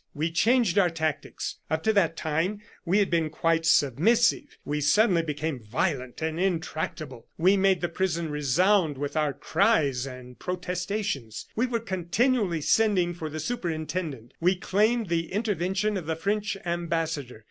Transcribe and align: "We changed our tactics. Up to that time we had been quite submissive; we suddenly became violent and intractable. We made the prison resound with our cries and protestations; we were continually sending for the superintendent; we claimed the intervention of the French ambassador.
"We 0.15 0.31
changed 0.31 0.79
our 0.79 0.89
tactics. 0.89 1.57
Up 1.69 1.83
to 1.83 1.93
that 1.93 2.17
time 2.17 2.59
we 2.85 2.97
had 2.97 3.11
been 3.11 3.29
quite 3.29 3.67
submissive; 3.67 4.57
we 4.65 4.81
suddenly 4.81 5.21
became 5.21 5.59
violent 5.59 6.23
and 6.23 6.39
intractable. 6.39 7.27
We 7.37 7.55
made 7.55 7.81
the 7.81 7.87
prison 7.87 8.31
resound 8.31 8.97
with 8.97 9.15
our 9.15 9.31
cries 9.31 10.07
and 10.07 10.39
protestations; 10.39 11.45
we 11.55 11.67
were 11.67 11.79
continually 11.79 12.61
sending 12.61 13.13
for 13.13 13.29
the 13.29 13.39
superintendent; 13.39 14.33
we 14.39 14.55
claimed 14.55 15.07
the 15.07 15.31
intervention 15.31 15.95
of 15.97 16.07
the 16.07 16.15
French 16.15 16.57
ambassador. 16.65 17.39